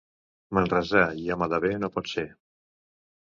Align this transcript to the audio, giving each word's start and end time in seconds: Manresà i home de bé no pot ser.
Manresà 0.57 1.03
i 1.25 1.29
home 1.35 1.49
de 1.53 1.59
bé 1.65 1.71
no 1.83 1.89
pot 1.97 2.09
ser. 2.13 2.25